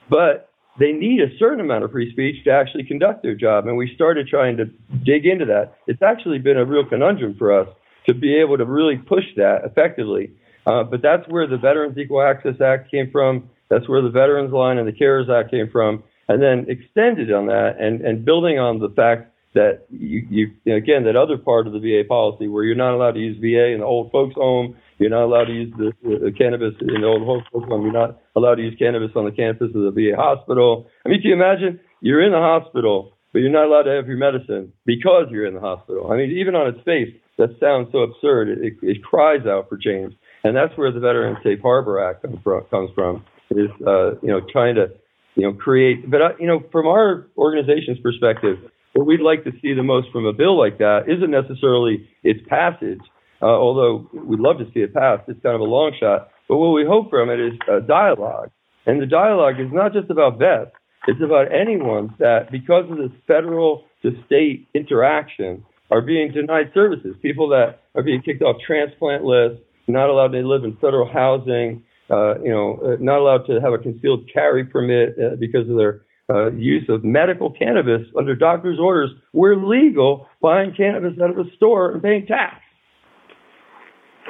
[0.08, 3.66] but they need a certain amount of free speech to actually conduct their job.
[3.66, 4.66] And we started trying to
[5.04, 5.74] dig into that.
[5.86, 7.68] It's actually been a real conundrum for us
[8.06, 10.30] to be able to really push that effectively.
[10.66, 13.48] Uh, but that's where the Veterans Equal Access Act came from.
[13.68, 16.02] That's where the Veterans Line and the CARES Act came from.
[16.28, 21.04] And then extended on that and, and building on the fact that you, you, again,
[21.04, 23.80] that other part of the VA policy where you're not allowed to use VA in
[23.80, 24.76] the old folks home.
[24.98, 27.82] You're not allowed to use the, the cannabis in the old folks home.
[27.82, 30.88] You're not allowed to use cannabis on the campus of the VA hospital.
[31.04, 31.80] I mean, can you imagine?
[32.00, 35.54] You're in the hospital, but you're not allowed to have your medicine because you're in
[35.54, 36.12] the hospital.
[36.12, 38.48] I mean, even on its face, that sounds so absurd.
[38.48, 40.14] It, it, it, cries out for change,
[40.44, 42.64] and that's where the Veterans Safe Harbor Act comes from.
[42.70, 44.88] Comes from is uh, you know trying to
[45.34, 48.56] you know create, but uh, you know from our organization's perspective,
[48.96, 52.40] what we'd like to see the most from a bill like that isn't necessarily its
[52.48, 53.00] passage,
[53.42, 55.24] uh, although we'd love to see it passed.
[55.28, 58.50] It's kind of a long shot, but what we hope from it is a dialogue,
[58.86, 60.72] and the dialogue is not just about vets.
[61.08, 67.14] It's about anyone that, because of this federal to state interaction, are being denied services.
[67.22, 71.84] People that are being kicked off transplant lists, not allowed to live in federal housing,
[72.10, 75.76] uh, you know, uh, not allowed to have a concealed carry permit uh, because of
[75.76, 79.10] their uh, use of medical cannabis under doctor's orders.
[79.32, 82.56] We're legal buying cannabis out of a store and paying tax.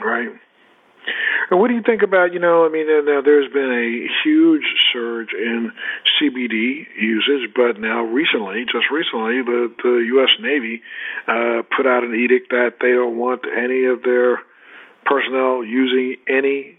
[0.04, 0.28] Right.
[1.50, 4.64] And what do you think about, you know, I mean, now there's been a huge
[4.92, 5.70] surge in
[6.18, 10.30] CBD usage, but now recently, just recently, the, the U.S.
[10.40, 10.82] Navy
[11.28, 14.40] uh, put out an edict that they don't want any of their
[15.04, 16.78] personnel using any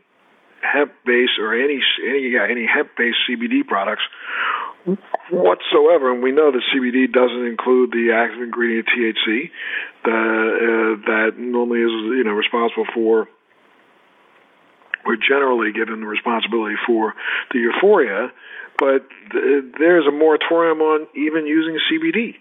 [0.62, 4.04] hemp-based or any any yeah, any hemp-based CBD products
[5.32, 6.12] whatsoever.
[6.12, 9.52] And we know that CBD doesn't include the active ingredient THC
[10.04, 13.28] that uh, that normally is you know responsible for
[15.06, 17.14] we're generally given the responsibility for
[17.54, 18.32] the euphoria,
[18.78, 22.36] but th- there's a moratorium on even using CBD.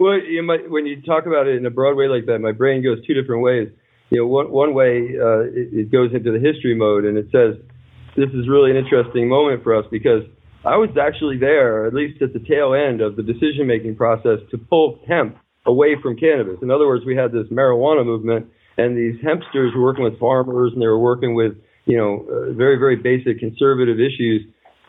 [0.00, 2.52] Well, you might, when you talk about it in a broad way like that, my
[2.52, 3.68] brain goes two different ways.
[4.10, 7.28] You know, one, one way uh, it, it goes into the history mode, and it
[7.30, 7.54] says
[8.16, 10.24] this is really an interesting moment for us because
[10.64, 14.38] I was actually there, at least at the tail end of the decision making process,
[14.50, 16.56] to pull hemp away from cannabis.
[16.62, 18.46] In other words, we had this marijuana movement
[18.76, 21.52] and these hempsters were working with farmers and they were working with
[21.86, 24.42] you know uh, very very basic conservative issues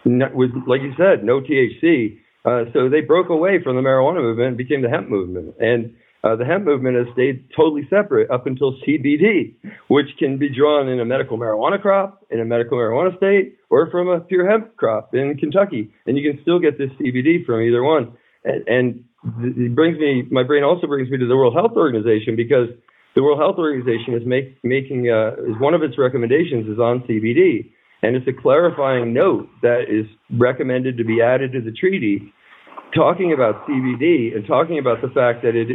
[0.06, 2.18] with like you said no THC.
[2.44, 5.54] Uh, so they broke away from the marijuana movement and became the hemp movement.
[5.60, 9.56] And uh, the hemp movement has stayed totally separate up until CBD,
[9.88, 13.90] which can be drawn in a medical marijuana crop, in a medical marijuana state, or
[13.90, 15.92] from a pure hemp crop in Kentucky.
[16.06, 18.14] And you can still get this CBD from either one.
[18.44, 19.04] And, and
[19.58, 22.70] it brings me, my brain also brings me to the World Health Organization because
[23.16, 27.02] the World Health Organization is make, making uh, is one of its recommendations is on
[27.02, 27.72] CBD,
[28.04, 30.06] and it's a clarifying note that is
[30.38, 32.32] recommended to be added to the treaty,
[32.96, 35.68] talking about CBD and talking about the fact that it,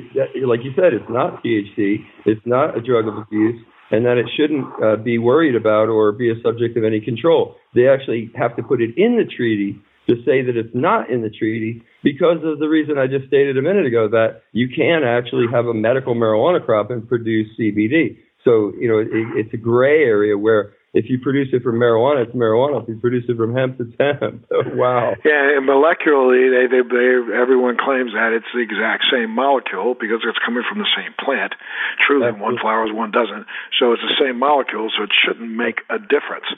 [0.46, 4.26] like you said, it's not THC, it's not a drug of abuse, and that it
[4.36, 7.56] shouldn't uh, be worried about or be a subject of any control.
[7.74, 11.22] They actually have to put it in the treaty to say that it's not in
[11.22, 15.02] the treaty because of the reason I just stated a minute ago that you can
[15.02, 18.18] actually have a medical marijuana crop and produce CBD.
[18.44, 22.24] So, you know, it, it's a gray area where if you produce it from marijuana,
[22.24, 22.80] it's marijuana.
[22.80, 24.48] If you produce it from hemp, it's hemp.
[24.80, 25.12] wow.
[25.28, 30.24] Yeah, and molecularly, they, they, they, everyone claims that it's the exact same molecule because
[30.24, 31.52] it's coming from the same plant.
[32.00, 32.48] Truly, Absolutely.
[32.48, 33.44] one flowers, one doesn't.
[33.76, 36.48] So it's the same molecule, so it shouldn't make a difference.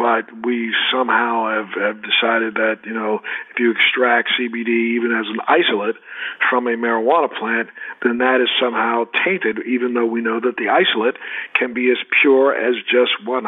[0.00, 3.20] But we somehow have, have decided that, you know,
[3.52, 6.00] if you extract CBD even as an isolate
[6.48, 7.68] from a marijuana plant,
[8.00, 11.20] then that is somehow tainted, even though we know that the isolate
[11.52, 13.44] can be as pure as just 100%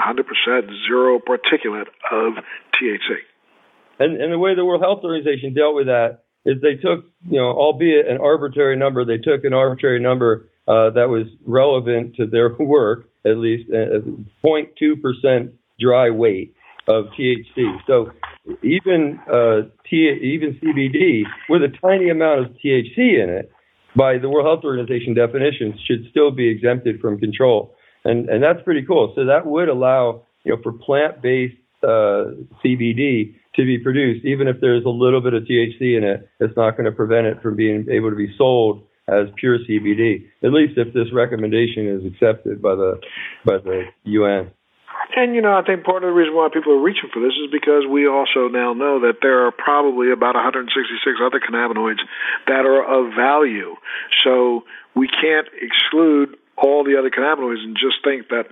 [0.86, 2.34] zero particulate of
[2.74, 3.16] THC.
[3.98, 7.38] And, and the way the World Health Organization dealt with that is they took, you
[7.38, 12.26] know, albeit an arbitrary number, they took an arbitrary number uh, that was relevant to
[12.26, 14.00] their work, at least uh,
[14.44, 16.54] 0.2% dry weight
[16.88, 17.78] of THC.
[17.86, 18.10] So
[18.62, 23.50] even uh, T, even CBD with a tiny amount of THC in it,
[23.96, 28.60] by the World Health Organization definitions, should still be exempted from control, and and that's
[28.64, 29.12] pretty cool.
[29.14, 32.32] So that would allow you know for plant-based uh,
[32.64, 36.56] CBD to be produced, even if there's a little bit of THC in it, it's
[36.56, 40.24] not going to prevent it from being able to be sold as pure CBD.
[40.42, 43.00] At least if this recommendation is accepted by the
[43.44, 44.50] by the UN.
[45.16, 47.34] And you know, I think part of the reason why people are reaching for this
[47.36, 50.72] is because we also now know that there are probably about 166
[51.22, 52.02] other cannabinoids
[52.46, 53.76] that are of value.
[54.24, 54.64] So
[54.96, 58.46] we can't exclude all the other cannabinoids and just think that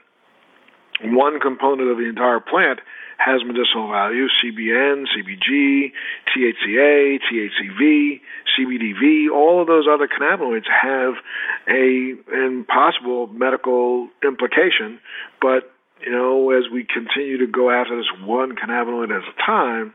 [1.04, 2.80] one component of the entire plant
[3.18, 5.92] has medicinal value CBN, CBG,
[6.34, 8.20] THCA, THCV,
[8.58, 11.14] CBDV, all of those other cannabinoids have
[11.68, 12.14] a
[12.46, 14.98] impossible medical implication,
[15.40, 15.70] but
[16.04, 19.94] you know, as we continue to go after this one cannabinoid at a time,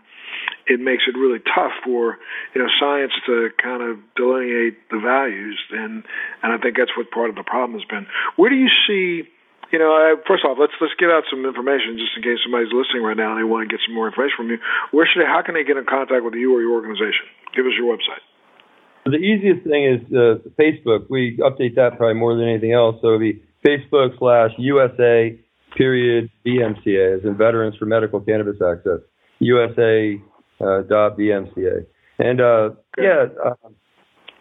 [0.65, 2.17] it makes it really tough for
[2.53, 6.03] you know science to kind of delineate the values, and
[6.43, 8.07] and I think that's what part of the problem has been.
[8.35, 9.29] Where do you see?
[9.71, 12.71] You know, uh, first off, let's let's get out some information just in case somebody's
[12.71, 14.60] listening right now and they want to get some more information from you.
[14.95, 15.27] Where should they?
[15.27, 17.27] How can they get in contact with you or your organization?
[17.51, 18.23] Give us your website.
[19.03, 21.08] The easiest thing is uh, Facebook.
[21.10, 22.95] We update that probably more than anything else.
[23.01, 25.36] So it'd be Facebook slash USA
[25.75, 28.99] period VMCA, as in Veterans for Medical Cannabis Access,
[29.39, 30.19] USA
[30.60, 31.86] uh, dot VMCA.
[32.19, 33.53] And uh, yeah, uh,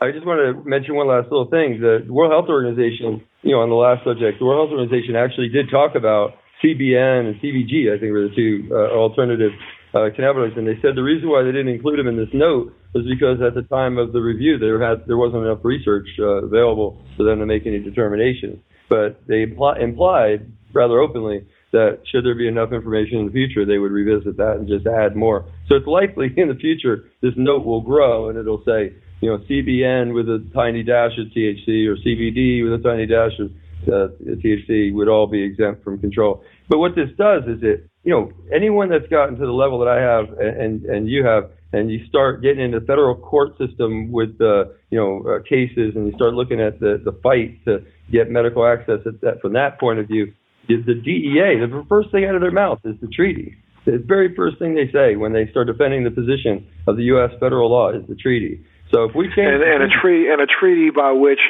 [0.01, 1.81] I just want to mention one last little thing.
[1.81, 5.49] The World Health Organization, you know, on the last subject, the World Health Organization actually
[5.49, 7.95] did talk about CBN and CBG.
[7.95, 9.55] I think were the two uh, alternative
[9.95, 12.75] uh, cannabinoids, and they said the reason why they didn't include them in this note
[12.91, 16.43] was because at the time of the review there had there wasn't enough research uh,
[16.43, 18.59] available for them to make any determinations.
[18.91, 23.65] But they impl- implied rather openly that should there be enough information in the future,
[23.65, 25.47] they would revisit that and just add more.
[25.69, 29.38] So it's likely in the future this note will grow and it'll say, you know,
[29.38, 33.50] CBN with a tiny dash of THC or CBD with a tiny dash of
[33.88, 36.42] uh, THC would all be exempt from control.
[36.68, 39.88] But what this does is it, you know, anyone that's gotten to the level that
[39.88, 44.12] I have and and you have, and you start getting into the federal court system
[44.12, 47.85] with the, you know, uh, cases, and you start looking at the the fight to
[48.11, 50.33] get medical access at that, from that point of view
[50.68, 51.61] is the DEA.
[51.61, 53.57] The first thing out of their mouth is the treaty.
[53.85, 57.31] The very first thing they say when they start defending the position of the U.S.
[57.38, 58.64] federal law is the treaty.
[58.90, 61.40] So if we change and, and a treaty and a treaty by which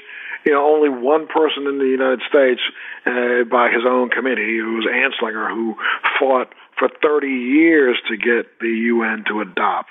[0.44, 2.60] you know only one person in the United States,
[3.04, 5.74] uh, by his own committee, who was Anslinger, who
[6.18, 9.90] fought for 30 years to get the UN to adopt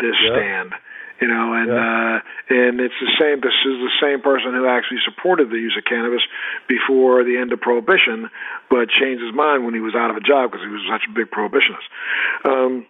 [0.00, 0.74] this stand
[1.20, 1.80] you know, and yeah.
[1.80, 2.16] uh,
[2.52, 3.40] and it's the same.
[3.40, 6.20] This is the same person who actually supported the use of cannabis
[6.68, 8.28] before the end of prohibition,
[8.68, 11.08] but changed his mind when he was out of a job because he was such
[11.08, 11.88] a big prohibitionist.
[12.44, 12.86] Um,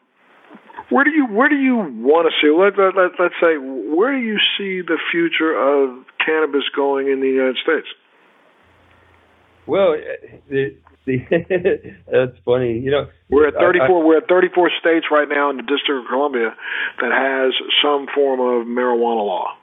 [0.90, 2.50] where do you where do you want to see?
[2.50, 7.20] Let, let, let, let's say where do you see the future of cannabis going in
[7.20, 7.86] the United States?
[9.66, 9.96] Well,
[10.48, 12.78] it, that's funny.
[12.78, 13.86] You know, we're at 34.
[13.86, 16.54] I, I, we're at 34 states right now in the District of Columbia
[17.00, 19.56] that has some form of marijuana law.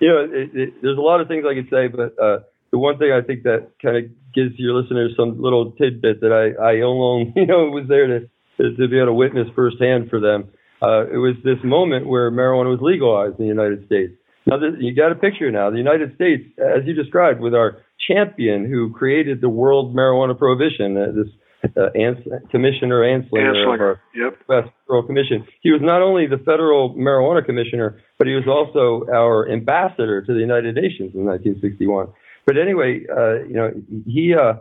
[0.00, 2.78] You know, it, it, there's a lot of things I could say, but uh, the
[2.78, 4.04] one thing I think that kind of
[4.34, 8.30] gives your listeners some little tidbit that I, I alone, you know, was there to
[8.58, 10.48] to be able to witness firsthand for them.
[10.82, 14.12] Uh, it was this moment where marijuana was legalized in the United States.
[14.46, 15.70] Now, this, you got a picture now.
[15.70, 20.96] The United States, as you described, with our champion who created the world marijuana prohibition,
[20.96, 21.32] uh, this
[21.76, 23.92] uh, Ans- Commissioner Anslinger, Anslinger.
[23.92, 24.38] of yep.
[24.48, 25.46] West Federal Commission.
[25.62, 30.32] He was not only the federal marijuana commissioner, but he was also our ambassador to
[30.32, 32.08] the United Nations in 1961.
[32.46, 33.72] But anyway, uh, you know,
[34.06, 34.54] he uh,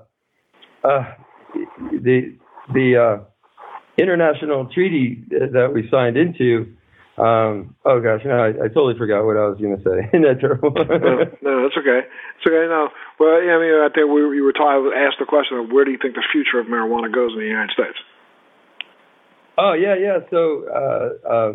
[0.87, 1.13] uh,
[1.91, 2.37] the
[2.73, 3.23] the uh,
[3.97, 6.75] international treaty that we signed into
[7.17, 10.03] Um, oh gosh, no, I, I totally forgot what I was going to say.
[10.11, 10.75] Isn't that terrible?
[10.75, 12.03] no, no, that's okay.
[12.03, 12.67] It's okay.
[12.67, 15.71] No, well, yeah, I mean, I think we you were talking, asked the question of
[15.71, 17.95] where do you think the future of marijuana goes in the United States?
[19.57, 20.27] Oh yeah, yeah.
[20.27, 21.51] So, uh, uh,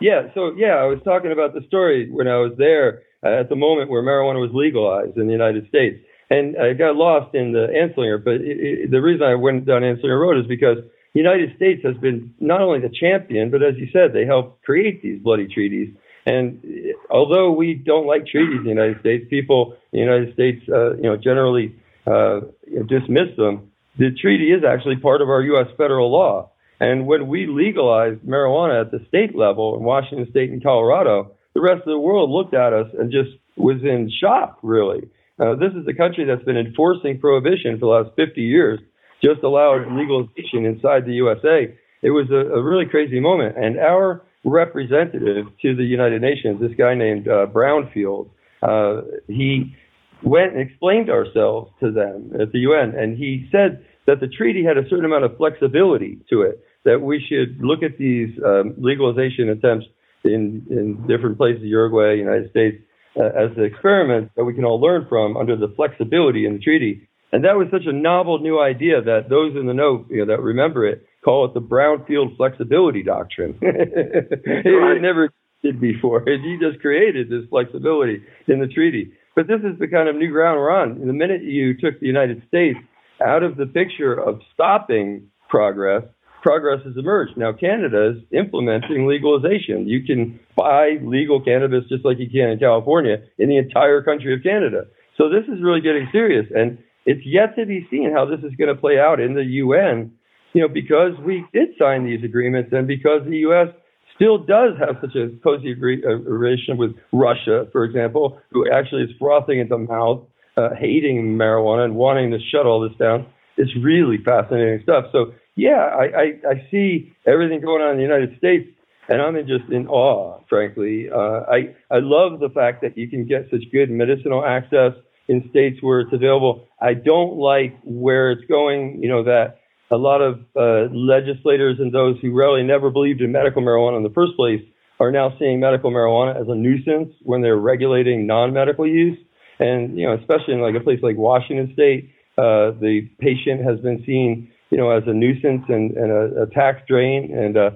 [0.00, 3.56] yeah, so yeah, I was talking about the story when I was there at the
[3.56, 5.98] moment where marijuana was legalized in the United States,
[6.30, 8.22] and I got lost in the Anslinger.
[8.22, 10.78] But it, it, the reason I went down Anslinger Road is because
[11.14, 14.62] the United States has been not only the champion, but as you said, they helped
[14.64, 15.94] create these bloody treaties.
[16.26, 16.64] And
[17.10, 20.96] although we don't like treaties in the United States, people in the United States, uh,
[20.96, 21.74] you know, generally
[22.06, 22.40] uh,
[22.88, 23.70] dismiss them.
[23.98, 25.68] The treaty is actually part of our U.S.
[25.76, 26.50] federal law.
[26.80, 31.60] And when we legalized marijuana at the state level in Washington State and Colorado, the
[31.60, 35.08] rest of the world looked at us and just was in shock, really.
[35.38, 38.80] Uh, this is a country that's been enforcing prohibition for the last 50 years
[39.22, 41.74] just allowed legalization inside the USA.
[42.02, 43.56] It was a, a really crazy moment.
[43.56, 48.28] And our representative to the United Nations, this guy named uh, Brownfield,
[48.62, 49.74] uh, he
[50.22, 54.64] went and explained ourselves to them at the UN, and he said that the treaty
[54.64, 58.74] had a certain amount of flexibility to it, that we should look at these um,
[58.78, 59.86] legalization attempts
[60.24, 62.76] in, in different places, Uruguay, United States,
[63.16, 67.08] uh, as experiment that we can all learn from under the flexibility in the treaty.
[67.32, 70.26] And that was such a novel new idea that those in the know, you know
[70.26, 73.58] that remember it call it the Brownfield flexibility doctrine.
[73.62, 75.30] it never
[75.62, 76.22] did before.
[76.26, 79.12] He just created this flexibility in the treaty.
[79.34, 81.04] But this is the kind of new ground we're on.
[81.04, 82.78] The minute you took the United States
[83.24, 86.04] out of the picture of stopping progress,
[86.44, 87.38] progress has emerged.
[87.38, 89.88] Now Canada is implementing legalization.
[89.88, 94.34] You can buy legal cannabis just like you can in California in the entire country
[94.34, 94.84] of Canada.
[95.16, 96.44] So this is really getting serious.
[96.54, 99.44] And it's yet to be seen how this is going to play out in the
[99.64, 100.12] UN,
[100.52, 103.68] you know, because we did sign these agreements and because the U.S.
[104.14, 109.02] still does have such a cozy agree- uh, relation with Russia, for example, who actually
[109.02, 110.20] is frothing at the mouth,
[110.58, 113.26] uh, hating marijuana and wanting to shut all this down.
[113.56, 115.06] It's really fascinating stuff.
[115.12, 118.68] So, yeah, I, I, I see everything going on in the United States
[119.08, 121.08] and I'm just in awe, frankly.
[121.10, 124.92] Uh, I I love the fact that you can get such good medicinal access
[125.28, 126.66] in states where it's available.
[126.80, 131.92] I don't like where it's going, you know, that a lot of uh, legislators and
[131.92, 134.60] those who really never believed in medical marijuana in the first place
[135.00, 139.18] are now seeing medical marijuana as a nuisance when they're regulating non-medical use.
[139.58, 143.78] And, you know, especially in like a place like Washington state, uh, the patient has
[143.80, 147.32] been seen, you know, as a nuisance and, and a, a tax drain.
[147.32, 147.70] And, uh,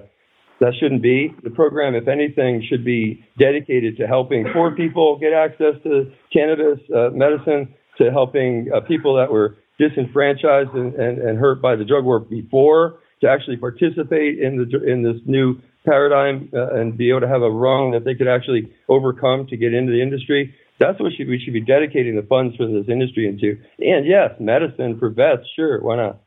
[0.59, 1.33] that shouldn't be.
[1.41, 6.79] The program, if anything, should be dedicated to helping poor people get access to cannabis
[6.93, 11.85] uh, medicine, to helping uh, people that were disenfranchised and, and, and, hurt by the
[11.85, 17.09] drug war before to actually participate in the in this new paradigm uh, and be
[17.09, 20.53] able to have a rung that they could actually overcome to get into the industry.
[20.77, 23.57] That's what should, we should be dedicating the funds for this industry into.
[23.79, 26.19] And yes, medicine for vets, sure, why not?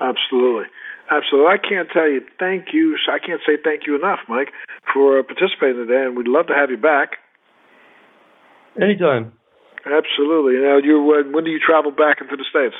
[0.00, 0.64] Absolutely.
[1.10, 1.50] Absolutely.
[1.52, 2.96] I can't tell you thank you.
[3.12, 4.48] I can't say thank you enough, Mike,
[4.92, 7.20] for participating today, and we'd love to have you back.
[8.80, 9.32] Anytime.
[9.84, 10.60] Absolutely.
[10.60, 12.74] Now, you when do you travel back into the states?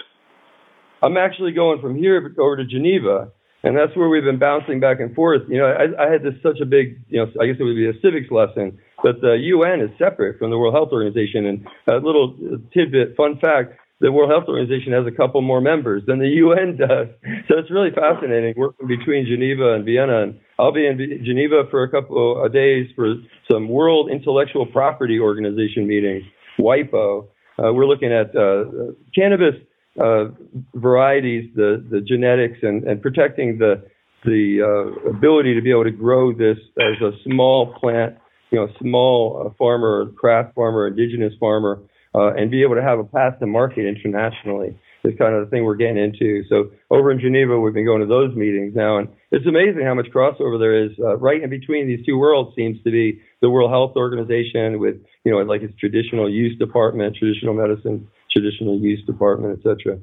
[1.03, 3.29] I'm actually going from here over to Geneva,
[3.63, 5.43] and that's where we've been bouncing back and forth.
[5.49, 7.77] You know, I, I had this such a big, you know, I guess it would
[7.77, 11.45] be a civics lesson, but the UN is separate from the World Health Organization.
[11.45, 12.37] And a little
[12.73, 16.77] tidbit, fun fact: the World Health Organization has a couple more members than the UN
[16.77, 17.09] does.
[17.49, 20.25] So it's really fascinating working between Geneva and Vienna.
[20.25, 23.15] And I'll be in Geneva for a couple of days for
[23.51, 26.23] some World Intellectual Property Organization meetings,
[26.61, 27.29] WIPO.
[27.59, 29.55] Uh, we're looking at uh, cannabis
[29.99, 30.27] uh,
[30.75, 33.83] varieties, the, the genetics, and, and protecting the
[34.27, 38.17] the uh, ability to be able to grow this as a small plant,
[38.51, 41.79] you know, small uh, farmer, craft farmer, indigenous farmer
[42.15, 45.51] uh, and be able to have a path to market internationally is kind of the
[45.51, 46.43] thing we're getting into.
[46.49, 49.95] So over in Geneva, we've been going to those meetings now, and it's amazing how
[49.95, 50.93] much crossover there is.
[50.99, 54.97] Uh, right in between these two worlds seems to be the World Health Organization with,
[55.25, 59.99] you know, like its traditional use department, traditional medicine, traditional use department, etc.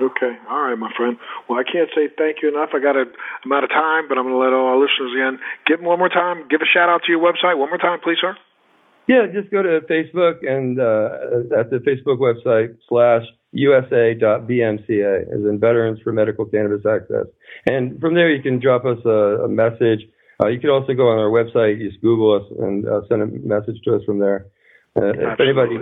[0.00, 0.32] Okay.
[0.48, 1.16] All right, my friend.
[1.48, 2.70] Well, I can't say thank you enough.
[2.72, 3.04] I got a,
[3.44, 5.38] I'm out of time, but I'm going to let all our listeners in.
[5.66, 6.46] Give them one more time.
[6.48, 8.36] Give a shout out to your website one more time, please, sir.
[9.08, 13.22] Yeah, just go to Facebook and uh, at the Facebook website slash
[13.52, 17.26] usa.vmca, as in Veterans for Medical Cannabis Access.
[17.66, 20.00] And from there, you can drop us a, a message.
[20.42, 23.26] Uh, you can also go on our website, just Google us and uh, send a
[23.26, 24.46] message to us from there.
[24.96, 25.78] Uh, if anybody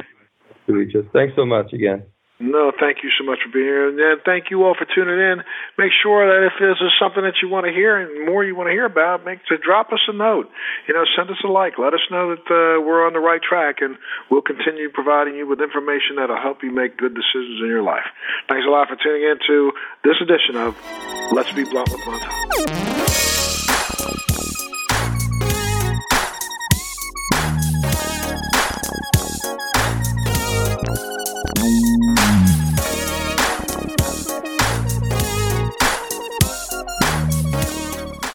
[0.67, 2.03] to reach us, thanks so much again.
[2.41, 3.89] No, thank you so much for being here.
[3.89, 5.43] And then thank you all for tuning in.
[5.77, 8.55] Make sure that if this is something that you want to hear and more you
[8.55, 10.47] want to hear about, make to drop us a note.
[10.87, 11.79] You know, send us a like.
[11.79, 13.99] Let us know that uh, we're on the right track, and
[14.31, 18.07] we'll continue providing you with information that'll help you make good decisions in your life.
[18.49, 19.73] Thanks a lot for tuning in to
[20.05, 20.79] this edition of
[21.33, 23.38] Let's Be Blunt with Montel.